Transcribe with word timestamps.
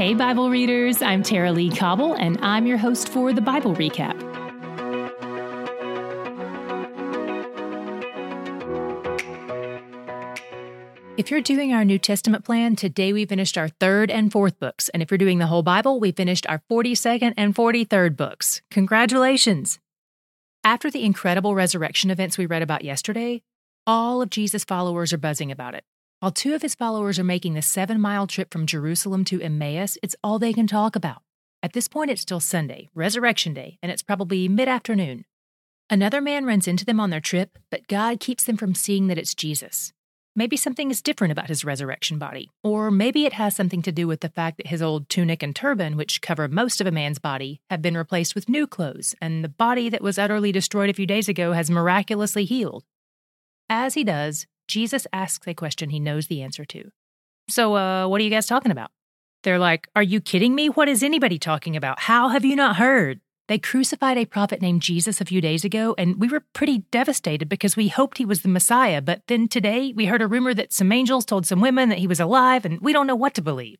Hey, 0.00 0.14
Bible 0.14 0.48
readers, 0.48 1.02
I'm 1.02 1.22
Tara-Leigh 1.22 1.76
Cobble, 1.76 2.14
and 2.14 2.38
I'm 2.40 2.66
your 2.66 2.78
host 2.78 3.10
for 3.10 3.34
the 3.34 3.42
Bible 3.42 3.74
Recap. 3.74 4.18
If 11.18 11.30
you're 11.30 11.42
doing 11.42 11.74
our 11.74 11.84
New 11.84 11.98
Testament 11.98 12.46
plan, 12.46 12.76
today 12.76 13.12
we 13.12 13.26
finished 13.26 13.58
our 13.58 13.68
third 13.68 14.10
and 14.10 14.32
fourth 14.32 14.58
books. 14.58 14.88
And 14.88 15.02
if 15.02 15.10
you're 15.10 15.18
doing 15.18 15.36
the 15.36 15.48
whole 15.48 15.62
Bible, 15.62 16.00
we 16.00 16.12
finished 16.12 16.46
our 16.48 16.62
42nd 16.70 17.34
and 17.36 17.54
43rd 17.54 18.16
books. 18.16 18.62
Congratulations! 18.70 19.80
After 20.64 20.90
the 20.90 21.04
incredible 21.04 21.54
resurrection 21.54 22.10
events 22.10 22.38
we 22.38 22.46
read 22.46 22.62
about 22.62 22.84
yesterday, 22.84 23.42
all 23.86 24.22
of 24.22 24.30
Jesus' 24.30 24.64
followers 24.64 25.12
are 25.12 25.18
buzzing 25.18 25.52
about 25.52 25.74
it. 25.74 25.84
While 26.20 26.32
two 26.32 26.54
of 26.54 26.60
his 26.60 26.74
followers 26.74 27.18
are 27.18 27.24
making 27.24 27.54
the 27.54 27.62
seven 27.62 27.98
mile 27.98 28.26
trip 28.26 28.52
from 28.52 28.66
Jerusalem 28.66 29.24
to 29.24 29.40
Emmaus, 29.40 29.96
it's 30.02 30.14
all 30.22 30.38
they 30.38 30.52
can 30.52 30.66
talk 30.66 30.94
about. 30.94 31.22
At 31.62 31.72
this 31.72 31.88
point, 31.88 32.10
it's 32.10 32.20
still 32.20 32.40
Sunday, 32.40 32.90
Resurrection 32.94 33.54
Day, 33.54 33.78
and 33.82 33.90
it's 33.90 34.02
probably 34.02 34.46
mid 34.46 34.68
afternoon. 34.68 35.24
Another 35.88 36.20
man 36.20 36.44
runs 36.44 36.68
into 36.68 36.84
them 36.84 37.00
on 37.00 37.08
their 37.08 37.22
trip, 37.22 37.58
but 37.70 37.88
God 37.88 38.20
keeps 38.20 38.44
them 38.44 38.58
from 38.58 38.74
seeing 38.74 39.06
that 39.06 39.16
it's 39.16 39.34
Jesus. 39.34 39.94
Maybe 40.36 40.58
something 40.58 40.90
is 40.90 41.00
different 41.00 41.32
about 41.32 41.48
his 41.48 41.64
resurrection 41.64 42.18
body, 42.18 42.50
or 42.62 42.90
maybe 42.90 43.24
it 43.24 43.32
has 43.32 43.56
something 43.56 43.80
to 43.80 43.90
do 43.90 44.06
with 44.06 44.20
the 44.20 44.28
fact 44.28 44.58
that 44.58 44.66
his 44.66 44.82
old 44.82 45.08
tunic 45.08 45.42
and 45.42 45.56
turban, 45.56 45.96
which 45.96 46.20
cover 46.20 46.48
most 46.48 46.82
of 46.82 46.86
a 46.86 46.92
man's 46.92 47.18
body, 47.18 47.62
have 47.70 47.80
been 47.80 47.96
replaced 47.96 48.34
with 48.34 48.46
new 48.46 48.66
clothes, 48.66 49.14
and 49.22 49.42
the 49.42 49.48
body 49.48 49.88
that 49.88 50.02
was 50.02 50.18
utterly 50.18 50.52
destroyed 50.52 50.90
a 50.90 50.94
few 50.94 51.06
days 51.06 51.30
ago 51.30 51.52
has 51.52 51.70
miraculously 51.70 52.44
healed. 52.44 52.84
As 53.70 53.94
he 53.94 54.04
does, 54.04 54.46
Jesus 54.70 55.06
asks 55.12 55.46
a 55.48 55.54
question 55.54 55.90
he 55.90 55.98
knows 55.98 56.28
the 56.28 56.42
answer 56.42 56.64
to. 56.66 56.90
So, 57.48 57.76
uh, 57.76 58.06
what 58.06 58.20
are 58.20 58.24
you 58.24 58.30
guys 58.30 58.46
talking 58.46 58.70
about? 58.70 58.92
They're 59.42 59.58
like, 59.58 59.88
Are 59.96 60.02
you 60.02 60.20
kidding 60.20 60.54
me? 60.54 60.68
What 60.68 60.88
is 60.88 61.02
anybody 61.02 61.38
talking 61.38 61.76
about? 61.76 62.00
How 62.00 62.28
have 62.28 62.44
you 62.44 62.54
not 62.54 62.76
heard? 62.76 63.20
They 63.48 63.58
crucified 63.58 64.16
a 64.16 64.26
prophet 64.26 64.62
named 64.62 64.82
Jesus 64.82 65.20
a 65.20 65.24
few 65.24 65.40
days 65.40 65.64
ago, 65.64 65.96
and 65.98 66.20
we 66.20 66.28
were 66.28 66.44
pretty 66.52 66.84
devastated 66.92 67.48
because 67.48 67.76
we 67.76 67.88
hoped 67.88 68.18
he 68.18 68.24
was 68.24 68.42
the 68.42 68.48
Messiah. 68.48 69.02
But 69.02 69.22
then 69.26 69.48
today, 69.48 69.92
we 69.92 70.06
heard 70.06 70.22
a 70.22 70.28
rumor 70.28 70.54
that 70.54 70.72
some 70.72 70.92
angels 70.92 71.24
told 71.24 71.46
some 71.46 71.60
women 71.60 71.88
that 71.88 71.98
he 71.98 72.06
was 72.06 72.20
alive, 72.20 72.64
and 72.64 72.80
we 72.80 72.92
don't 72.92 73.08
know 73.08 73.16
what 73.16 73.34
to 73.34 73.42
believe. 73.42 73.78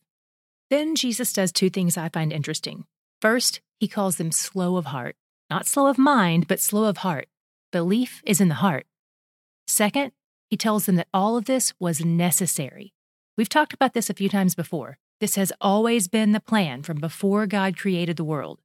Then 0.70 0.96
Jesus 0.96 1.32
does 1.32 1.52
two 1.52 1.70
things 1.70 1.96
I 1.96 2.08
find 2.08 2.32
interesting. 2.32 2.84
First, 3.22 3.60
he 3.78 3.86
calls 3.86 4.16
them 4.16 4.32
slow 4.32 4.76
of 4.76 4.86
heart. 4.86 5.14
Not 5.48 5.68
slow 5.68 5.86
of 5.86 5.98
mind, 5.98 6.48
but 6.48 6.58
slow 6.58 6.86
of 6.86 6.96
heart. 6.96 7.28
Belief 7.70 8.22
is 8.26 8.40
in 8.40 8.48
the 8.48 8.56
heart. 8.56 8.86
Second, 9.68 10.10
he 10.50 10.56
tells 10.56 10.86
them 10.86 10.96
that 10.96 11.08
all 11.14 11.36
of 11.36 11.44
this 11.44 11.72
was 11.78 12.04
necessary. 12.04 12.92
We've 13.36 13.48
talked 13.48 13.72
about 13.72 13.94
this 13.94 14.10
a 14.10 14.14
few 14.14 14.28
times 14.28 14.56
before. 14.56 14.98
This 15.20 15.36
has 15.36 15.52
always 15.60 16.08
been 16.08 16.32
the 16.32 16.40
plan 16.40 16.82
from 16.82 16.98
before 16.98 17.46
God 17.46 17.78
created 17.78 18.16
the 18.16 18.24
world. 18.24 18.58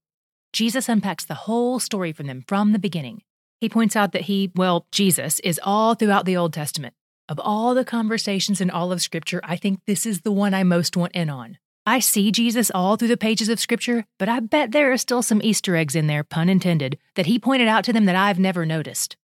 Jesus 0.52 0.90
unpacks 0.90 1.24
the 1.24 1.34
whole 1.36 1.80
story 1.80 2.12
from 2.12 2.28
them 2.28 2.44
from 2.48 2.72
the 2.72 2.80
beginning. 2.80 3.22
He 3.62 3.70
points 3.70 3.96
out 3.96 4.14
that 4.14 4.24
he, 4.24 4.52
well, 4.56 4.88
Jesus, 4.92 5.40
is 5.42 5.60
all 5.64 5.94
throughout 5.96 6.26
the 6.26 6.38
Old 6.38 6.54
Testament. 6.54 6.96
Of 7.30 7.40
all 7.40 7.76
the 7.76 7.86
conversations 7.86 8.62
in 8.62 8.70
all 8.70 8.92
of 8.92 9.02
Scripture, 9.02 9.42
I 9.44 9.56
think 9.56 9.82
this 9.86 10.06
is 10.06 10.22
the 10.22 10.32
one 10.32 10.54
I 10.54 10.64
most 10.64 10.98
want 10.98 11.14
in 11.14 11.30
on. 11.30 11.58
I 11.86 12.00
see 12.00 12.32
Jesus 12.32 12.72
all 12.74 12.96
through 12.96 13.10
the 13.10 13.18
pages 13.18 13.50
of 13.50 13.60
Scripture, 13.60 14.06
but 14.18 14.28
I 14.28 14.40
bet 14.40 14.72
there 14.72 14.92
are 14.92 14.98
still 14.98 15.22
some 15.22 15.42
Easter 15.44 15.76
eggs 15.76 15.96
in 15.96 16.08
there, 16.08 16.24
pun 16.24 16.50
intended, 16.50 16.98
that 17.16 17.28
he 17.28 17.38
pointed 17.38 17.68
out 17.68 17.84
to 17.84 17.94
them 17.94 18.06
that 18.06 18.16
I've 18.16 18.40
never 18.40 18.66
noticed. 18.66 19.18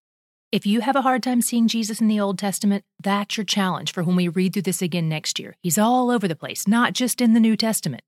If 0.52 0.66
you 0.66 0.82
have 0.82 0.96
a 0.96 1.04
hard 1.04 1.22
time 1.22 1.44
seeing 1.44 1.68
Jesus 1.68 2.02
in 2.02 2.08
the 2.08 2.20
Old 2.20 2.40
Testament, 2.40 2.84
that's 3.00 3.38
your 3.38 3.44
challenge 3.44 3.94
for 3.94 4.04
when 4.04 4.16
we 4.16 4.28
read 4.28 4.54
through 4.54 4.64
this 4.64 4.82
again 4.82 5.08
next 5.08 5.38
year. 5.38 5.56
He's 5.62 5.78
all 5.78 6.10
over 6.10 6.28
the 6.28 6.36
place, 6.36 6.68
not 6.68 6.94
just 6.94 7.22
in 7.22 7.34
the 7.34 7.40
New 7.40 7.56
Testament. 7.56 8.02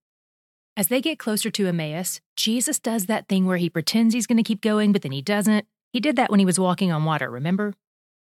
As 0.75 0.87
they 0.87 1.01
get 1.01 1.19
closer 1.19 1.51
to 1.51 1.67
Emmaus, 1.67 2.19
Jesus 2.35 2.79
does 2.79 3.05
that 3.05 3.27
thing 3.27 3.45
where 3.45 3.57
he 3.57 3.69
pretends 3.69 4.15
he's 4.15 4.25
going 4.25 4.37
to 4.37 4.43
keep 4.43 4.61
going, 4.61 4.91
but 4.91 5.03
then 5.03 5.11
he 5.11 5.21
doesn't. 5.21 5.67
He 5.93 5.99
did 5.99 6.15
that 6.15 6.31
when 6.31 6.39
he 6.39 6.45
was 6.45 6.57
walking 6.57 6.91
on 6.91 7.05
water, 7.05 7.29
remember? 7.29 7.75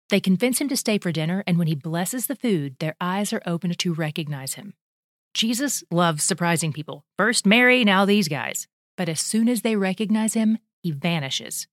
They 0.09 0.21
convince 0.21 0.61
him 0.61 0.69
to 0.69 0.77
stay 0.77 0.97
for 0.97 1.11
dinner, 1.11 1.43
and 1.45 1.57
when 1.57 1.67
he 1.67 1.75
blesses 1.75 2.27
the 2.27 2.37
food, 2.37 2.77
their 2.79 2.95
eyes 3.01 3.33
are 3.33 3.43
opened 3.45 3.77
to 3.79 3.93
recognize 3.93 4.53
him. 4.53 4.75
Jesus 5.33 5.83
loves 5.91 6.23
surprising 6.23 6.71
people. 6.71 7.03
First 7.17 7.45
Mary, 7.45 7.83
now 7.83 8.05
these 8.05 8.29
guys. 8.29 8.65
But 8.95 9.09
as 9.09 9.19
soon 9.19 9.49
as 9.49 9.61
they 9.61 9.75
recognize 9.75 10.35
him, 10.35 10.59
he 10.81 10.91
vanishes. 10.91 11.67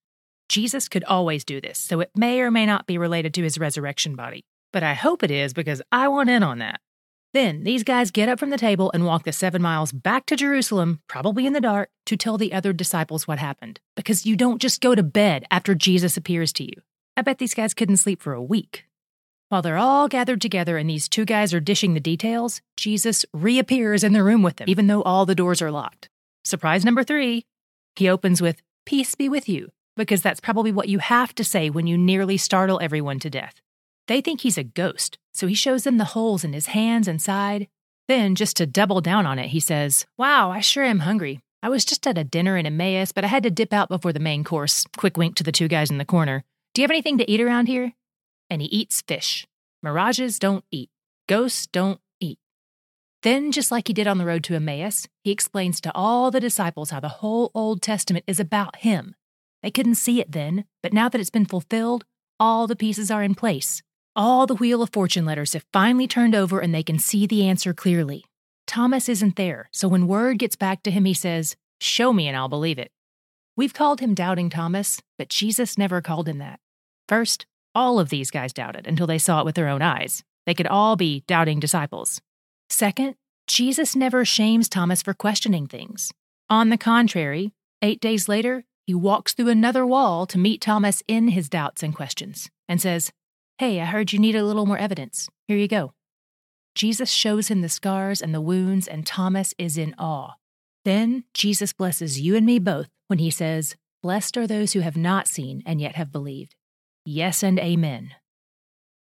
Jesus 0.53 0.87
could 0.87 1.03
always 1.05 1.47
do 1.47 1.63
this, 1.63 1.79
so 1.79 2.01
it 2.01 2.11
may 2.15 2.43
or 2.43 2.51
may 2.51 2.67
not 2.67 2.87
be 2.87 2.99
related 2.99 3.33
to 3.33 3.43
his 3.43 3.57
resurrection 3.57 4.15
body. 4.15 4.45
But 4.71 4.83
I 4.83 4.93
hope 4.93 5.23
it 5.23 5.31
is 5.31 5.55
because 5.55 5.81
I 5.91 6.09
want 6.09 6.29
in 6.29 6.43
on 6.43 6.59
that. 6.59 6.79
Then 7.33 7.65
these 7.65 7.83
guys 7.83 8.11
get 8.11 8.29
up 8.29 8.39
from 8.39 8.51
the 8.51 8.59
table 8.59 8.91
and 8.93 9.07
walk 9.07 9.25
the 9.25 9.33
seven 9.33 9.63
miles 9.63 9.93
back 9.93 10.27
to 10.27 10.37
Jerusalem, 10.37 11.01
probably 11.09 11.47
in 11.47 11.55
the 11.55 11.61
dark, 11.63 11.89
to 12.05 12.19
tell 12.19 12.37
the 12.37 12.53
other 12.53 12.75
disciples 12.75 13.27
what 13.27 13.39
happened. 13.39 13.81
Because 13.97 14.27
you 14.27 14.37
don't 14.37 14.61
just 14.61 14.83
go 14.83 14.95
to 14.95 15.03
bed 15.03 15.47
after 15.51 15.75
Jesus 15.75 16.19
appears 16.19 16.53
to 16.53 16.65
you. 16.65 16.83
I 17.17 17.23
bet 17.23 17.39
these 17.39 17.55
guys 17.55 17.73
couldn't 17.73 17.97
sleep 17.97 18.21
for 18.21 18.35
a 18.35 18.43
week. 18.43 18.85
While 19.49 19.63
they're 19.63 19.79
all 19.79 20.07
gathered 20.07 20.43
together 20.43 20.77
and 20.77 20.91
these 20.91 21.09
two 21.09 21.25
guys 21.25 21.55
are 21.55 21.61
dishing 21.61 21.95
the 21.95 22.01
details, 22.01 22.61
Jesus 22.77 23.25
reappears 23.33 24.05
in 24.05 24.13
the 24.13 24.23
room 24.23 24.43
with 24.43 24.57
them, 24.57 24.69
even 24.69 24.87
though 24.87 25.03
all 25.03 25.25
the 25.25 25.35
doors 25.35 25.63
are 25.63 25.71
locked. 25.71 26.11
Surprise 26.45 26.85
number 26.85 27.03
three 27.03 27.47
he 27.97 28.07
opens 28.07 28.43
with, 28.43 28.61
Peace 28.85 29.15
be 29.15 29.31
with 29.31 29.49
you, 29.49 29.71
because 29.97 30.23
that's 30.23 30.41
probably 30.41 30.73
what 30.73 30.89
you 30.89 30.99
have 30.99 31.35
to 31.35 31.45
say 31.45 31.71
when 31.71 31.87
you 31.87 31.99
nearly 31.99 32.37
startle 32.37 32.81
everyone 32.83 33.19
to 33.21 33.31
death. 33.31 33.61
They 34.09 34.21
think 34.21 34.41
he's 34.41 34.59
a 34.59 34.65
ghost, 34.65 35.19
so 35.33 35.47
he 35.47 35.55
shows 35.55 35.85
them 35.85 35.99
the 35.99 36.07
holes 36.07 36.45
in 36.45 36.53
his 36.53 36.67
hands 36.67 37.07
and 37.07 37.21
side. 37.21 37.69
Then, 38.09 38.35
just 38.35 38.57
to 38.57 38.67
double 38.67 39.01
down 39.01 39.27
on 39.27 39.39
it, 39.39 39.49
he 39.49 39.61
says, 39.61 40.07
Wow, 40.19 40.51
I 40.51 40.61
sure 40.61 40.85
am 40.85 41.01
hungry. 41.01 41.41
I 41.63 41.69
was 41.69 41.85
just 41.85 42.07
at 42.07 42.19
a 42.19 42.25
dinner 42.25 42.57
in 42.57 42.67
Emmaus, 42.67 43.13
but 43.13 43.25
I 43.25 43.29
had 43.29 43.45
to 43.45 43.51
dip 43.51 43.73
out 43.73 43.89
before 43.89 44.13
the 44.13 44.19
main 44.19 44.43
course. 44.43 44.85
Quick 44.97 45.17
wink 45.17 45.37
to 45.37 45.45
the 45.45 45.53
two 45.53 45.69
guys 45.69 45.91
in 45.91 45.99
the 45.99 46.05
corner. 46.05 46.43
Do 46.75 46.83
you 46.83 46.85
have 46.85 46.91
anything 46.91 47.19
to 47.19 47.31
eat 47.31 47.41
around 47.41 47.67
here? 47.67 47.93
And 48.51 48.61
he 48.61 48.69
eats 48.69 49.03
fish. 49.03 49.47
Mirages 49.83 50.39
don't 50.39 50.65
eat. 50.73 50.91
Ghosts 51.29 51.69
don't 51.69 52.01
eat. 52.19 52.39
Then, 53.23 53.53
just 53.53 53.71
like 53.71 53.87
he 53.87 53.95
did 53.95 54.09
on 54.09 54.19
the 54.19 54.27
road 54.27 54.43
to 54.45 54.55
Emmaus, 54.57 55.07
he 55.23 55.31
explains 55.31 55.81
to 55.83 55.93
all 55.95 56.33
the 56.33 56.41
disciples 56.41 56.91
how 56.91 56.99
the 56.99 57.09
whole 57.09 57.53
Old 57.55 57.81
Testament 57.81 58.25
is 58.27 58.41
about 58.41 58.77
him. 58.77 59.15
They 59.63 59.71
couldn't 59.71 59.95
see 59.95 60.21
it 60.21 60.33
then, 60.33 60.65
but 60.83 60.93
now 60.93 61.09
that 61.09 61.21
it's 61.21 61.31
been 61.31 61.47
fulfilled, 61.47 62.05
all 62.41 62.67
the 62.67 62.77
pieces 62.77 63.11
are 63.11 63.23
in 63.23 63.35
place. 63.35 63.83
All 64.15 64.47
the 64.47 64.55
Wheel 64.55 64.83
of 64.83 64.91
Fortune 64.93 65.25
letters 65.25 65.53
have 65.53 65.65
finally 65.73 66.07
turned 66.07 66.35
over 66.35 66.61
and 66.61 66.75
they 66.75 66.83
can 66.83 66.99
see 66.99 67.27
the 67.27 67.47
answer 67.47 67.73
clearly. 67.73 68.25
Thomas 68.67 69.09
isn't 69.09 69.37
there, 69.37 69.69
so 69.73 69.89
when 69.89 70.07
word 70.07 70.39
gets 70.39 70.57
back 70.57 70.83
to 70.83 70.91
him, 70.91 71.05
he 71.05 71.15
says, 71.15 71.57
Show 71.81 72.13
me 72.13 72.29
and 72.29 72.37
I'll 72.37 72.49
believe 72.49 72.79
it. 72.79 72.91
We've 73.57 73.75
called 73.75 74.01
him 74.01 74.15
Doubting 74.15 74.51
Thomas, 74.51 75.01
but 75.19 75.29
Jesus 75.29 75.77
never 75.77 76.01
called 76.01 76.29
him 76.29 76.39
that. 76.39 76.61
First, 77.09 77.47
all 77.75 77.99
of 77.99 78.09
these 78.09 78.31
guys 78.31 78.53
doubted 78.53 78.87
until 78.87 79.07
they 79.07 79.19
saw 79.19 79.41
it 79.41 79.45
with 79.45 79.55
their 79.55 79.69
own 79.69 79.83
eyes. 79.83 80.23
They 80.47 80.55
could 80.55 80.67
all 80.67 80.97
be 80.97 81.25
doubting 81.27 81.61
disciples. 81.61 82.21
Second, 82.69 83.15
Jesus 83.47 83.97
never 83.97 84.25
shames 84.25 84.69
Thomas 84.69 85.03
for 85.03 85.15
questioning 85.15 85.67
things. 85.67 86.13
On 86.49 86.69
the 86.69 86.79
contrary, 86.79 87.53
eight 87.83 88.01
days 88.01 88.29
later, 88.29 88.65
he 88.87 88.95
walks 88.95 89.33
through 89.33 89.49
another 89.49 89.87
wall 89.87 90.27
to 90.27 90.39
meet 90.39 90.61
Thomas 90.61 91.03
in 91.07 91.29
his 91.29 91.49
doubts 91.49 91.83
and 91.83 91.95
questions 91.95 92.51
and 92.69 92.81
says, 92.81 93.13
Hey, 93.59 93.81
I 93.81 93.85
heard 93.85 94.13
you 94.13 94.19
need 94.19 94.35
a 94.35 94.45
little 94.45 94.67
more 94.67 94.79
evidence. 94.79 95.29
Here 95.47 95.57
you 95.57 95.69
go. 95.69 95.93
Jesus 96.75 97.11
shows 97.11 97.49
him 97.49 97.61
the 97.61 97.69
scars 97.69 98.23
and 98.23 98.35
the 98.35 98.41
wounds, 98.41 98.89
and 98.89 99.07
Thomas 99.07 99.55
is 99.59 99.77
in 99.77 99.95
awe. 99.99 100.33
Then 100.85 101.25
Jesus 101.35 101.73
blesses 101.73 102.21
you 102.21 102.35
and 102.35 102.47
me 102.47 102.59
both 102.59 102.89
when 103.09 103.19
he 103.19 103.31
says, 103.31 103.77
Blessed 104.03 104.37
are 104.37 104.47
those 104.47 104.73
who 104.73 104.81
have 104.81 104.97
not 104.97 105.29
seen 105.29 105.63
and 105.65 105.81
yet 105.81 105.95
have 105.97 106.11
believed. 106.11 106.57
Yes 107.05 107.43
and 107.43 107.59
amen. 107.61 108.13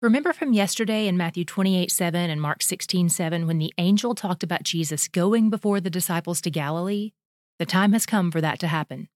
Remember 0.02 0.34
from 0.34 0.52
yesterday 0.52 1.08
in 1.08 1.16
Matthew 1.16 1.46
28 1.46 1.92
7 1.92 2.30
and 2.30 2.42
Mark 2.42 2.64
16 2.64 3.10
7 3.10 3.48
when 3.48 3.60
the 3.60 3.74
angel 3.78 4.16
talked 4.16 4.44
about 4.44 4.64
Jesus 4.64 5.08
going 5.08 5.50
before 5.50 5.80
the 5.80 5.92
disciples 5.92 6.42
to 6.42 6.50
Galilee? 6.50 7.12
The 7.60 7.66
time 7.66 7.94
has 7.94 8.08
come 8.08 8.32
for 8.32 8.42
that 8.42 8.60
to 8.60 8.68
happen. 8.68 9.08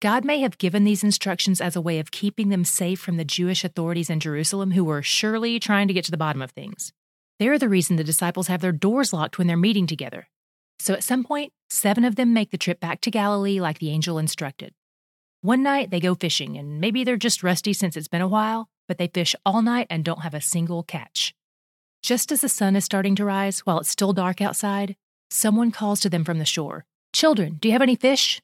God 0.00 0.24
may 0.24 0.38
have 0.38 0.58
given 0.58 0.84
these 0.84 1.02
instructions 1.02 1.60
as 1.60 1.74
a 1.74 1.80
way 1.80 1.98
of 1.98 2.12
keeping 2.12 2.50
them 2.50 2.64
safe 2.64 3.00
from 3.00 3.16
the 3.16 3.24
Jewish 3.24 3.64
authorities 3.64 4.08
in 4.08 4.20
Jerusalem 4.20 4.70
who 4.70 4.84
were 4.84 5.02
surely 5.02 5.58
trying 5.58 5.88
to 5.88 5.94
get 5.94 6.04
to 6.04 6.12
the 6.12 6.16
bottom 6.16 6.40
of 6.40 6.52
things. 6.52 6.92
They're 7.40 7.58
the 7.58 7.68
reason 7.68 7.96
the 7.96 8.04
disciples 8.04 8.46
have 8.46 8.60
their 8.60 8.70
doors 8.70 9.12
locked 9.12 9.38
when 9.38 9.48
they're 9.48 9.56
meeting 9.56 9.88
together. 9.88 10.28
So 10.78 10.94
at 10.94 11.02
some 11.02 11.24
point, 11.24 11.52
seven 11.68 12.04
of 12.04 12.14
them 12.14 12.32
make 12.32 12.52
the 12.52 12.58
trip 12.58 12.78
back 12.78 13.00
to 13.00 13.10
Galilee 13.10 13.60
like 13.60 13.80
the 13.80 13.90
angel 13.90 14.18
instructed. 14.18 14.72
One 15.40 15.64
night 15.64 15.90
they 15.90 15.98
go 15.98 16.14
fishing, 16.14 16.56
and 16.56 16.80
maybe 16.80 17.02
they're 17.02 17.16
just 17.16 17.42
rusty 17.42 17.72
since 17.72 17.96
it's 17.96 18.06
been 18.06 18.20
a 18.20 18.28
while, 18.28 18.68
but 18.86 18.98
they 18.98 19.08
fish 19.08 19.34
all 19.44 19.62
night 19.62 19.88
and 19.90 20.04
don't 20.04 20.22
have 20.22 20.34
a 20.34 20.40
single 20.40 20.84
catch. 20.84 21.34
Just 22.04 22.30
as 22.30 22.42
the 22.42 22.48
sun 22.48 22.76
is 22.76 22.84
starting 22.84 23.16
to 23.16 23.24
rise 23.24 23.60
while 23.60 23.80
it's 23.80 23.90
still 23.90 24.12
dark 24.12 24.40
outside, 24.40 24.94
someone 25.28 25.72
calls 25.72 25.98
to 26.00 26.08
them 26.08 26.24
from 26.24 26.38
the 26.38 26.44
shore 26.44 26.84
Children, 27.12 27.58
do 27.60 27.66
you 27.68 27.72
have 27.72 27.82
any 27.82 27.96
fish? 27.96 28.40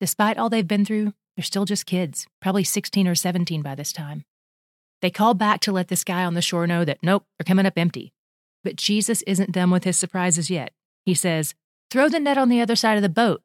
Despite 0.00 0.36
all 0.36 0.50
they've 0.50 0.66
been 0.66 0.84
through, 0.84 1.14
they're 1.36 1.44
still 1.44 1.64
just 1.64 1.86
kids, 1.86 2.26
probably 2.40 2.64
16 2.64 3.08
or 3.08 3.14
17 3.14 3.62
by 3.62 3.74
this 3.74 3.92
time. 3.92 4.24
They 5.02 5.10
call 5.10 5.34
back 5.34 5.60
to 5.60 5.72
let 5.72 5.88
this 5.88 6.04
guy 6.04 6.24
on 6.24 6.34
the 6.34 6.42
shore 6.42 6.66
know 6.66 6.84
that, 6.84 6.98
nope, 7.02 7.24
they're 7.38 7.44
coming 7.44 7.66
up 7.66 7.76
empty. 7.76 8.12
But 8.64 8.76
Jesus 8.76 9.22
isn't 9.22 9.52
done 9.52 9.70
with 9.70 9.84
his 9.84 9.98
surprises 9.98 10.50
yet. 10.50 10.72
He 11.04 11.14
says, 11.14 11.54
Throw 11.90 12.08
the 12.08 12.18
net 12.18 12.38
on 12.38 12.48
the 12.48 12.60
other 12.60 12.76
side 12.76 12.96
of 12.96 13.02
the 13.02 13.08
boat. 13.08 13.42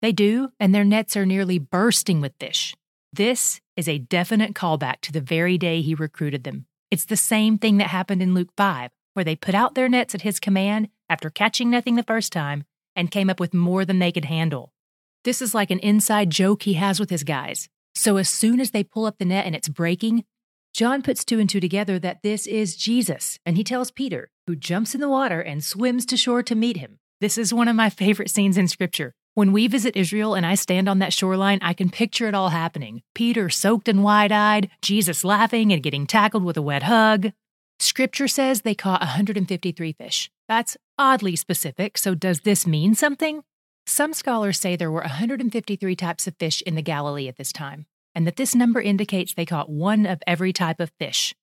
They 0.00 0.12
do, 0.12 0.50
and 0.60 0.74
their 0.74 0.84
nets 0.84 1.16
are 1.16 1.26
nearly 1.26 1.58
bursting 1.58 2.20
with 2.20 2.32
fish. 2.38 2.74
This 3.12 3.60
is 3.76 3.88
a 3.88 3.98
definite 3.98 4.54
callback 4.54 5.00
to 5.02 5.12
the 5.12 5.20
very 5.20 5.58
day 5.58 5.80
he 5.82 5.94
recruited 5.94 6.44
them. 6.44 6.66
It's 6.90 7.04
the 7.04 7.16
same 7.16 7.58
thing 7.58 7.78
that 7.78 7.88
happened 7.88 8.22
in 8.22 8.34
Luke 8.34 8.50
5, 8.56 8.90
where 9.14 9.24
they 9.24 9.36
put 9.36 9.54
out 9.54 9.74
their 9.74 9.88
nets 9.88 10.14
at 10.14 10.22
his 10.22 10.40
command 10.40 10.88
after 11.08 11.30
catching 11.30 11.70
nothing 11.70 11.96
the 11.96 12.02
first 12.02 12.32
time 12.32 12.64
and 12.94 13.10
came 13.10 13.30
up 13.30 13.40
with 13.40 13.54
more 13.54 13.84
than 13.84 13.98
they 13.98 14.12
could 14.12 14.26
handle. 14.26 14.72
This 15.24 15.40
is 15.40 15.54
like 15.54 15.70
an 15.70 15.78
inside 15.78 16.30
joke 16.30 16.64
he 16.64 16.74
has 16.74 16.98
with 16.98 17.10
his 17.10 17.22
guys. 17.22 17.68
So 17.94 18.16
as 18.16 18.28
soon 18.28 18.58
as 18.58 18.72
they 18.72 18.82
pull 18.82 19.06
up 19.06 19.18
the 19.18 19.24
net 19.24 19.46
and 19.46 19.54
it's 19.54 19.68
breaking, 19.68 20.24
John 20.74 21.02
puts 21.02 21.24
two 21.24 21.38
and 21.38 21.48
two 21.48 21.60
together 21.60 21.98
that 21.98 22.22
this 22.22 22.46
is 22.46 22.76
Jesus, 22.76 23.38
and 23.46 23.56
he 23.56 23.62
tells 23.62 23.90
Peter, 23.90 24.30
who 24.46 24.56
jumps 24.56 24.94
in 24.94 25.00
the 25.00 25.08
water 25.08 25.40
and 25.40 25.62
swims 25.62 26.06
to 26.06 26.16
shore 26.16 26.42
to 26.42 26.54
meet 26.54 26.78
him. 26.78 26.98
This 27.20 27.38
is 27.38 27.54
one 27.54 27.68
of 27.68 27.76
my 27.76 27.88
favorite 27.88 28.30
scenes 28.30 28.56
in 28.56 28.66
Scripture. 28.66 29.12
When 29.34 29.52
we 29.52 29.68
visit 29.68 29.96
Israel 29.96 30.34
and 30.34 30.44
I 30.44 30.56
stand 30.56 30.88
on 30.88 30.98
that 30.98 31.12
shoreline, 31.12 31.58
I 31.62 31.72
can 31.72 31.88
picture 31.88 32.26
it 32.26 32.34
all 32.34 32.48
happening. 32.48 33.02
Peter 33.14 33.48
soaked 33.48 33.88
and 33.88 34.02
wide 34.02 34.32
eyed, 34.32 34.70
Jesus 34.82 35.24
laughing 35.24 35.72
and 35.72 35.82
getting 35.82 36.06
tackled 36.06 36.42
with 36.42 36.56
a 36.56 36.62
wet 36.62 36.82
hug. 36.82 37.32
Scripture 37.78 38.28
says 38.28 38.62
they 38.62 38.74
caught 38.74 39.00
153 39.00 39.92
fish. 39.92 40.30
That's 40.48 40.76
oddly 40.98 41.36
specific, 41.36 41.96
so 41.96 42.14
does 42.14 42.40
this 42.40 42.66
mean 42.66 42.94
something? 42.94 43.42
Some 43.86 44.14
scholars 44.14 44.58
say 44.58 44.76
there 44.76 44.90
were 44.90 45.00
153 45.00 45.96
types 45.96 46.26
of 46.26 46.36
fish 46.38 46.62
in 46.62 46.74
the 46.74 46.82
Galilee 46.82 47.28
at 47.28 47.36
this 47.36 47.52
time 47.52 47.86
and 48.14 48.26
that 48.26 48.36
this 48.36 48.54
number 48.54 48.80
indicates 48.80 49.34
they 49.34 49.46
caught 49.46 49.70
one 49.70 50.06
of 50.06 50.22
every 50.26 50.52
type 50.52 50.80
of 50.80 50.92
fish. 50.98 51.34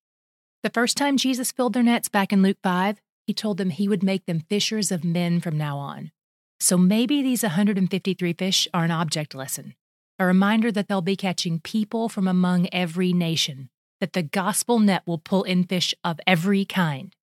The 0.63 0.69
first 0.69 0.97
time 0.97 1.18
Jesus 1.18 1.51
filled 1.51 1.74
their 1.74 1.83
nets 1.83 2.09
back 2.09 2.33
in 2.33 2.41
Luke 2.41 2.57
5, 2.63 3.01
he 3.25 3.33
told 3.33 3.57
them 3.57 3.69
he 3.69 3.88
would 3.88 4.03
make 4.03 4.25
them 4.25 4.44
fishers 4.50 4.91
of 4.91 5.03
men 5.03 5.39
from 5.39 5.57
now 5.57 5.77
on. 5.77 6.12
So 6.59 6.77
maybe 6.77 7.21
these 7.21 7.44
153 7.44 8.33
fish 8.33 8.68
are 8.74 8.83
an 8.83 8.91
object 8.91 9.33
lesson, 9.33 9.75
a 10.18 10.25
reminder 10.25 10.71
that 10.71 10.88
they'll 10.88 11.01
be 11.01 11.15
catching 11.15 11.59
people 11.59 12.09
from 12.09 12.27
among 12.27 12.68
every 12.74 13.13
nation, 13.13 13.69
that 14.01 14.13
the 14.13 14.24
gospel 14.24 14.80
net 14.80 15.03
will 15.06 15.18
pull 15.18 15.44
in 15.44 15.63
fish 15.63 15.94
of 16.03 16.19
every 16.27 16.65
kind. 16.65 17.15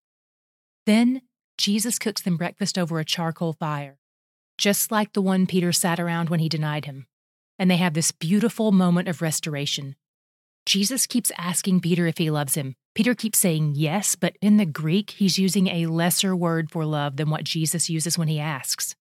Then 0.86 1.22
Jesus 1.58 1.98
cooks 1.98 2.22
them 2.22 2.36
breakfast 2.36 2.78
over 2.78 2.98
a 2.98 3.04
charcoal 3.04 3.52
fire, 3.52 3.98
just 4.58 4.90
like 4.90 5.12
the 5.12 5.22
one 5.22 5.46
Peter 5.46 5.72
sat 5.72 6.00
around 6.00 6.28
when 6.28 6.40
he 6.40 6.48
denied 6.48 6.84
him 6.84 7.06
and 7.58 7.70
they 7.70 7.76
have 7.76 7.94
this 7.94 8.12
beautiful 8.12 8.72
moment 8.72 9.08
of 9.08 9.22
restoration. 9.22 9.96
Jesus 10.64 11.06
keeps 11.06 11.32
asking 11.38 11.80
Peter 11.80 12.06
if 12.06 12.18
he 12.18 12.30
loves 12.30 12.54
him. 12.54 12.74
Peter 12.94 13.14
keeps 13.14 13.38
saying 13.38 13.74
yes, 13.76 14.16
but 14.16 14.36
in 14.42 14.56
the 14.56 14.66
Greek, 14.66 15.10
he's 15.10 15.38
using 15.38 15.68
a 15.68 15.86
lesser 15.86 16.34
word 16.34 16.70
for 16.70 16.84
love 16.84 17.16
than 17.16 17.30
what 17.30 17.44
Jesus 17.44 17.88
uses 17.88 18.18
when 18.18 18.28
he 18.28 18.40
asks. 18.40 18.96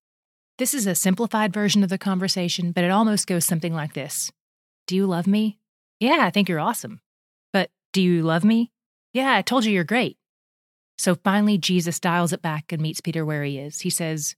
This 0.57 0.73
is 0.73 0.85
a 0.87 0.95
simplified 0.95 1.53
version 1.53 1.83
of 1.83 1.89
the 1.89 1.97
conversation, 1.97 2.71
but 2.71 2.83
it 2.83 2.91
almost 2.91 3.27
goes 3.27 3.45
something 3.45 3.73
like 3.73 3.93
this 3.93 4.31
Do 4.87 4.95
you 4.95 5.07
love 5.07 5.27
me? 5.27 5.59
Yeah, 5.99 6.19
I 6.21 6.29
think 6.29 6.49
you're 6.49 6.59
awesome. 6.59 7.01
But 7.51 7.71
do 7.93 8.01
you 8.01 8.21
love 8.21 8.43
me? 8.43 8.71
Yeah, 9.13 9.33
I 9.33 9.41
told 9.41 9.65
you 9.65 9.71
you're 9.71 9.83
great. 9.83 10.17
So 10.97 11.15
finally, 11.15 11.57
Jesus 11.57 11.99
dials 11.99 12.31
it 12.31 12.41
back 12.41 12.71
and 12.71 12.81
meets 12.81 13.01
Peter 13.01 13.25
where 13.25 13.43
he 13.43 13.57
is. 13.57 13.81
He 13.81 13.89
says, 13.89 14.35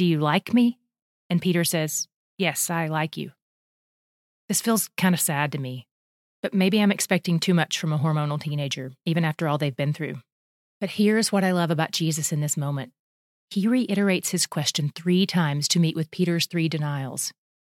Do 0.00 0.06
you 0.06 0.18
like 0.18 0.54
me? 0.54 0.78
And 1.28 1.42
Peter 1.42 1.62
says, 1.62 2.08
Yes, 2.38 2.70
I 2.70 2.86
like 2.86 3.18
you. 3.18 3.32
This 4.48 4.62
feels 4.62 4.88
kind 4.96 5.14
of 5.14 5.20
sad 5.20 5.52
to 5.52 5.58
me, 5.58 5.86
but 6.40 6.54
maybe 6.54 6.80
I'm 6.80 6.90
expecting 6.90 7.38
too 7.38 7.52
much 7.52 7.78
from 7.78 7.92
a 7.92 7.98
hormonal 7.98 8.40
teenager, 8.40 8.92
even 9.04 9.26
after 9.26 9.46
all 9.46 9.58
they've 9.58 9.76
been 9.76 9.92
through. 9.92 10.16
But 10.80 10.88
here's 10.88 11.30
what 11.30 11.44
I 11.44 11.52
love 11.52 11.70
about 11.70 11.92
Jesus 11.92 12.32
in 12.32 12.40
this 12.40 12.56
moment 12.56 12.92
he 13.50 13.68
reiterates 13.68 14.30
his 14.30 14.46
question 14.46 14.90
three 14.94 15.26
times 15.26 15.68
to 15.68 15.78
meet 15.78 15.96
with 15.96 16.10
Peter's 16.10 16.46
three 16.46 16.70
denials. 16.70 17.30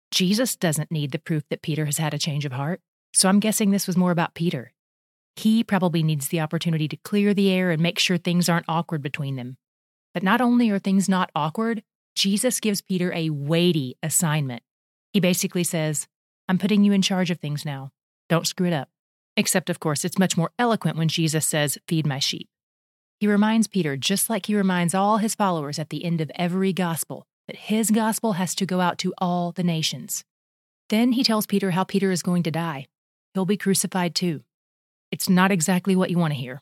Jesus 0.10 0.56
doesn't 0.56 0.92
need 0.94 1.12
the 1.12 1.20
proof 1.20 1.44
that 1.50 1.62
Peter 1.62 1.84
has 1.84 1.98
had 1.98 2.14
a 2.14 2.18
change 2.18 2.46
of 2.46 2.54
heart, 2.54 2.80
so 3.12 3.28
I'm 3.28 3.42
guessing 3.42 3.72
this 3.72 3.86
was 3.86 3.98
more 3.98 4.12
about 4.12 4.34
Peter. 4.34 4.72
He 5.36 5.62
probably 5.62 6.04
needs 6.04 6.30
the 6.30 6.40
opportunity 6.40 6.88
to 6.88 6.96
clear 7.04 7.34
the 7.34 7.52
air 7.52 7.70
and 7.70 7.84
make 7.84 8.00
sure 8.00 8.18
things 8.18 8.48
aren't 8.48 8.70
awkward 8.70 9.02
between 9.02 9.36
them. 9.36 9.58
But 10.14 10.24
not 10.24 10.40
only 10.40 10.70
are 10.70 10.80
things 10.80 11.10
not 11.10 11.30
awkward, 11.36 11.84
Jesus 12.16 12.60
gives 12.60 12.82
Peter 12.82 13.12
a 13.14 13.30
weighty 13.30 13.96
assignment. 14.04 14.64
He 15.14 15.20
basically 15.20 15.64
says, 15.64 16.08
I'm 16.48 16.58
putting 16.58 16.84
you 16.84 16.92
in 16.92 17.02
charge 17.02 17.32
of 17.32 17.40
things 17.40 17.66
now. 17.66 17.92
Don't 18.30 18.48
screw 18.48 18.68
it 18.68 18.74
up. 18.74 18.90
Except, 19.36 19.70
of 19.70 19.80
course, 19.80 20.06
it's 20.06 20.20
much 20.20 20.38
more 20.38 20.52
eloquent 20.60 20.98
when 20.98 21.08
Jesus 21.08 21.46
says, 21.46 21.78
Feed 21.88 22.06
my 22.06 22.20
sheep. 22.20 22.48
He 23.20 23.28
reminds 23.28 23.68
Peter, 23.68 23.96
just 23.96 24.30
like 24.30 24.48
he 24.48 24.56
reminds 24.56 24.94
all 24.94 25.18
his 25.18 25.36
followers 25.36 25.80
at 25.80 25.90
the 25.90 26.04
end 26.04 26.22
of 26.22 26.32
every 26.36 26.74
gospel, 26.74 27.26
that 27.48 27.56
his 27.56 27.90
gospel 27.90 28.34
has 28.34 28.54
to 28.56 28.66
go 28.66 28.80
out 28.82 28.98
to 29.00 29.14
all 29.18 29.52
the 29.52 29.64
nations. 29.64 30.24
Then 30.90 31.14
he 31.14 31.24
tells 31.24 31.46
Peter 31.46 31.72
how 31.72 31.84
Peter 31.84 32.12
is 32.12 32.22
going 32.22 32.44
to 32.44 32.52
die. 32.52 32.88
He'll 33.34 33.46
be 33.46 33.58
crucified 33.58 34.14
too. 34.14 34.44
It's 35.12 35.30
not 35.30 35.52
exactly 35.52 35.96
what 35.96 36.10
you 36.10 36.18
want 36.18 36.34
to 36.34 36.40
hear. 36.40 36.62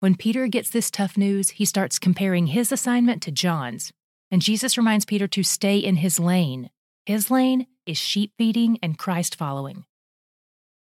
When 0.00 0.14
Peter 0.14 0.46
gets 0.46 0.70
this 0.70 0.90
tough 0.90 1.16
news, 1.16 1.50
he 1.50 1.64
starts 1.64 1.98
comparing 1.98 2.48
his 2.48 2.70
assignment 2.70 3.22
to 3.22 3.32
John's, 3.32 3.92
and 4.30 4.42
Jesus 4.42 4.76
reminds 4.76 5.04
Peter 5.04 5.26
to 5.28 5.42
stay 5.42 5.78
in 5.78 5.96
his 5.96 6.18
lane. 6.18 6.70
His 7.04 7.30
lane 7.30 7.66
is 7.86 7.98
sheep 7.98 8.32
feeding 8.36 8.78
and 8.82 8.98
Christ 8.98 9.36
following. 9.36 9.84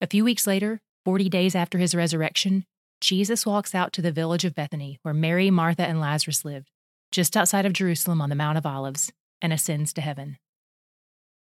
A 0.01 0.07
few 0.07 0.23
weeks 0.23 0.47
later, 0.47 0.79
40 1.05 1.29
days 1.29 1.55
after 1.55 1.77
his 1.77 1.93
resurrection, 1.93 2.65
Jesus 3.01 3.45
walks 3.45 3.75
out 3.75 3.91
to 3.93 4.01
the 4.01 4.11
village 4.11 4.45
of 4.45 4.55
Bethany, 4.55 4.99
where 5.01 5.13
Mary, 5.13 5.51
Martha, 5.51 5.85
and 5.85 5.99
Lazarus 5.99 6.45
lived, 6.45 6.69
just 7.11 7.35
outside 7.35 7.65
of 7.65 7.73
Jerusalem 7.73 8.21
on 8.21 8.29
the 8.29 8.35
Mount 8.35 8.57
of 8.57 8.65
Olives, 8.65 9.11
and 9.41 9.51
ascends 9.51 9.91
to 9.93 10.01
heaven. 10.01 10.37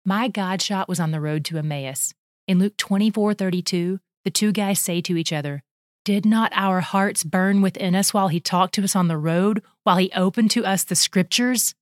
My 0.05 0.27
God 0.27 0.61
shot 0.61 0.89
was 0.89 0.99
on 0.99 1.11
the 1.11 1.21
road 1.21 1.45
to 1.45 1.57
Emmaus. 1.57 2.13
In 2.47 2.59
Luke 2.59 2.75
24 2.77 3.33
32, 3.33 3.99
the 4.25 4.31
two 4.31 4.51
guys 4.51 4.79
say 4.79 4.99
to 5.01 5.15
each 5.15 5.31
other, 5.31 5.63
Did 6.03 6.25
not 6.25 6.51
our 6.53 6.81
hearts 6.81 7.23
burn 7.23 7.61
within 7.61 7.95
us 7.95 8.13
while 8.13 8.27
he 8.27 8.41
talked 8.41 8.73
to 8.75 8.83
us 8.83 8.95
on 8.95 9.07
the 9.07 9.17
road, 9.17 9.63
while 9.83 9.97
he 9.97 10.11
opened 10.13 10.51
to 10.51 10.65
us 10.65 10.83
the 10.83 10.95
scriptures? 10.95 11.75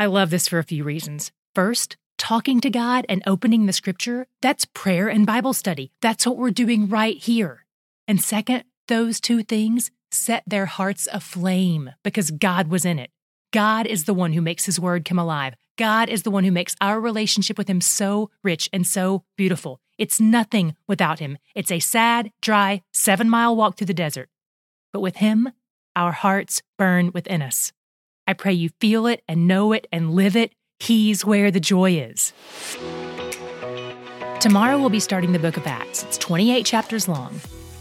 I 0.00 0.06
love 0.06 0.30
this 0.30 0.46
for 0.46 0.60
a 0.60 0.64
few 0.64 0.84
reasons. 0.84 1.32
First, 1.56 1.96
talking 2.18 2.60
to 2.60 2.70
God 2.70 3.04
and 3.08 3.20
opening 3.26 3.66
the 3.66 3.72
scripture, 3.72 4.28
that's 4.40 4.64
prayer 4.64 5.08
and 5.08 5.26
Bible 5.26 5.52
study. 5.52 5.90
That's 6.00 6.24
what 6.24 6.36
we're 6.36 6.52
doing 6.52 6.88
right 6.88 7.18
here. 7.18 7.66
And 8.06 8.22
second, 8.22 8.62
those 8.86 9.20
two 9.20 9.42
things 9.42 9.90
set 10.12 10.44
their 10.46 10.66
hearts 10.66 11.08
aflame 11.12 11.90
because 12.04 12.30
God 12.30 12.68
was 12.68 12.84
in 12.84 13.00
it. 13.00 13.10
God 13.52 13.86
is 13.88 14.04
the 14.04 14.14
one 14.14 14.34
who 14.34 14.40
makes 14.40 14.66
his 14.66 14.78
word 14.78 15.04
come 15.04 15.18
alive. 15.18 15.54
God 15.76 16.08
is 16.08 16.22
the 16.22 16.30
one 16.30 16.44
who 16.44 16.52
makes 16.52 16.76
our 16.80 17.00
relationship 17.00 17.58
with 17.58 17.68
him 17.68 17.80
so 17.80 18.30
rich 18.44 18.70
and 18.72 18.86
so 18.86 19.24
beautiful. 19.36 19.80
It's 19.98 20.20
nothing 20.20 20.76
without 20.86 21.18
him. 21.18 21.38
It's 21.56 21.72
a 21.72 21.80
sad, 21.80 22.30
dry, 22.40 22.82
seven 22.92 23.28
mile 23.28 23.56
walk 23.56 23.76
through 23.76 23.88
the 23.88 23.94
desert. 23.94 24.28
But 24.92 25.00
with 25.00 25.16
him, 25.16 25.50
our 25.96 26.12
hearts 26.12 26.62
burn 26.78 27.10
within 27.12 27.42
us. 27.42 27.72
I 28.28 28.34
pray 28.34 28.52
you 28.52 28.68
feel 28.80 29.08
it 29.08 29.22
and 29.26 29.48
know 29.48 29.72
it 29.72 29.88
and 29.90 30.14
live 30.14 30.36
it 30.36 30.52
He's 30.80 31.24
where 31.24 31.50
the 31.50 31.60
joy 31.60 31.92
is. 31.92 32.32
Tomorrow 34.40 34.78
we'll 34.78 34.90
be 34.90 35.00
starting 35.00 35.32
the 35.32 35.38
book 35.38 35.56
of 35.56 35.66
Acts. 35.66 36.04
It's 36.04 36.18
28 36.18 36.64
chapters 36.64 37.08
long. 37.08 37.40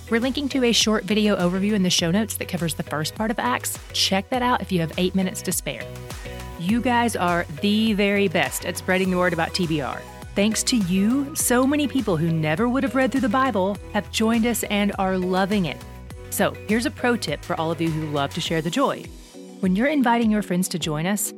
We're 0.09 0.19
linking 0.19 0.49
to 0.49 0.63
a 0.63 0.71
short 0.71 1.03
video 1.03 1.35
overview 1.35 1.73
in 1.73 1.83
the 1.83 1.89
show 1.89 2.09
notes 2.09 2.37
that 2.37 2.47
covers 2.47 2.73
the 2.73 2.83
first 2.83 3.13
part 3.13 3.29
of 3.29 3.37
Acts. 3.37 3.77
Check 3.93 4.29
that 4.29 4.41
out 4.41 4.61
if 4.61 4.71
you 4.71 4.79
have 4.79 4.91
eight 4.97 5.13
minutes 5.13 5.41
to 5.43 5.51
spare. 5.51 5.83
You 6.59 6.81
guys 6.81 7.15
are 7.15 7.45
the 7.61 7.93
very 7.93 8.27
best 8.27 8.65
at 8.65 8.77
spreading 8.77 9.11
the 9.11 9.17
word 9.17 9.33
about 9.33 9.49
TBR. 9.49 10.01
Thanks 10.33 10.63
to 10.63 10.77
you, 10.77 11.35
so 11.35 11.67
many 11.67 11.87
people 11.87 12.17
who 12.17 12.31
never 12.31 12.67
would 12.67 12.83
have 12.83 12.95
read 12.95 13.11
through 13.11 13.21
the 13.21 13.29
Bible 13.29 13.77
have 13.93 14.11
joined 14.11 14.45
us 14.45 14.63
and 14.63 14.91
are 14.97 15.17
loving 15.17 15.65
it. 15.65 15.77
So, 16.31 16.51
here's 16.67 16.85
a 16.85 16.91
pro 16.91 17.15
tip 17.15 17.43
for 17.43 17.59
all 17.59 17.71
of 17.71 17.79
you 17.79 17.89
who 17.89 18.07
love 18.07 18.33
to 18.33 18.41
share 18.41 18.61
the 18.61 18.69
joy. 18.69 19.03
When 19.59 19.75
you're 19.75 19.87
inviting 19.87 20.29
your 20.29 20.43
friends 20.43 20.67
to 20.69 20.77
join 20.77 21.07
us, 21.07 21.33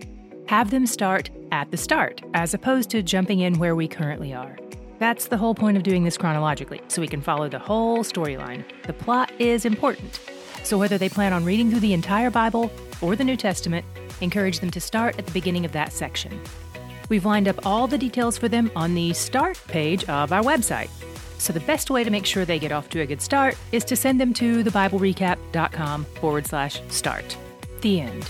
have 0.48 0.72
them 0.72 0.86
start 0.86 1.30
at 1.54 1.72
the 1.72 1.78
start, 1.78 2.22
as 2.34 2.54
opposed 2.54 2.90
to 2.90 3.02
jumping 3.02 3.40
in 3.40 3.60
where 3.60 3.78
we 3.78 3.88
currently 3.88 4.34
are. 4.34 4.58
That's 5.00 5.28
the 5.28 5.38
whole 5.38 5.56
point 5.56 5.78
of 5.78 5.84
doing 5.84 6.04
this 6.04 6.18
chronologically, 6.18 6.82
so 6.90 7.02
we 7.02 7.08
can 7.08 7.22
follow 7.22 7.48
the 7.48 7.60
whole 7.60 8.00
storyline. 8.00 8.66
The 8.86 8.92
plot 8.92 9.32
is 9.40 9.64
important. 9.64 10.20
So 10.66 10.78
whether 10.78 10.98
they 10.98 11.08
plan 11.08 11.32
on 11.32 11.46
reading 11.46 11.70
through 11.70 11.80
the 11.80 11.94
entire 11.94 12.30
Bible 12.30 12.70
or 13.02 13.16
the 13.16 13.24
New 13.24 13.38
Testament, 13.38 13.86
encourage 14.20 14.60
them 14.60 14.72
to 14.72 14.82
start 14.82 15.18
at 15.18 15.26
the 15.26 15.32
beginning 15.32 15.64
of 15.64 15.72
that 15.72 15.94
section. 15.94 16.42
We've 17.08 17.26
lined 17.26 17.48
up 17.48 17.66
all 17.66 17.88
the 17.88 17.98
details 17.98 18.38
for 18.38 18.50
them 18.50 18.70
on 18.76 18.96
the 18.96 19.14
start 19.14 19.58
page 19.70 20.04
of 20.10 20.34
our 20.34 20.44
website. 20.44 20.90
So 21.38 21.54
the 21.54 21.62
best 21.62 21.90
way 21.90 22.04
to 22.04 22.10
make 22.10 22.26
sure 22.26 22.44
they 22.44 22.60
get 22.60 22.74
off 22.74 22.90
to 22.90 23.00
a 23.00 23.06
good 23.06 23.22
start 23.22 23.56
is 23.72 23.86
to 23.86 23.96
send 23.96 24.20
them 24.20 24.34
to 24.34 24.62
thebiblerecap.com 24.62 26.04
forward 26.04 26.48
slash 26.48 26.82
start. 26.90 27.38
The 27.82 28.02
end. 28.02 28.30